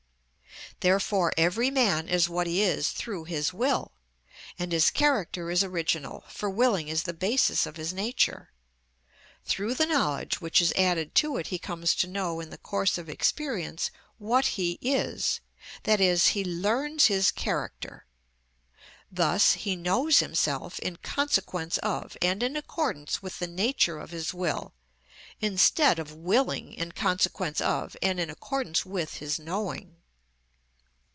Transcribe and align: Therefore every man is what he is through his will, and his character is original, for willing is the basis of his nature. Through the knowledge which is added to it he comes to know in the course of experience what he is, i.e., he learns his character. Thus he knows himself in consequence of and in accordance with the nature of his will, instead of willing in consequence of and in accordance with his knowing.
Therefore 0.79 1.31
every 1.37 1.69
man 1.69 2.09
is 2.09 2.27
what 2.27 2.47
he 2.47 2.63
is 2.63 2.89
through 2.89 3.25
his 3.25 3.53
will, 3.53 3.91
and 4.57 4.71
his 4.71 4.89
character 4.89 5.51
is 5.51 5.63
original, 5.63 6.23
for 6.27 6.49
willing 6.49 6.87
is 6.87 7.03
the 7.03 7.13
basis 7.13 7.67
of 7.67 7.75
his 7.77 7.93
nature. 7.93 8.49
Through 9.45 9.75
the 9.75 9.85
knowledge 9.85 10.41
which 10.41 10.59
is 10.59 10.73
added 10.75 11.13
to 11.15 11.37
it 11.37 11.47
he 11.47 11.59
comes 11.59 11.93
to 11.97 12.07
know 12.07 12.39
in 12.39 12.49
the 12.49 12.57
course 12.57 12.97
of 12.97 13.09
experience 13.09 13.91
what 14.17 14.43
he 14.57 14.79
is, 14.81 15.39
i.e., 15.85 16.15
he 16.17 16.43
learns 16.43 17.05
his 17.05 17.29
character. 17.29 18.07
Thus 19.11 19.51
he 19.51 19.75
knows 19.75 20.17
himself 20.17 20.79
in 20.79 20.95
consequence 20.95 21.77
of 21.79 22.17
and 22.23 22.41
in 22.41 22.55
accordance 22.55 23.21
with 23.21 23.37
the 23.37 23.45
nature 23.45 23.99
of 23.99 24.09
his 24.09 24.33
will, 24.33 24.73
instead 25.39 25.99
of 25.99 26.15
willing 26.15 26.73
in 26.73 26.91
consequence 26.93 27.61
of 27.61 27.95
and 28.01 28.19
in 28.19 28.31
accordance 28.31 28.83
with 28.83 29.17
his 29.17 29.37
knowing. 29.37 29.97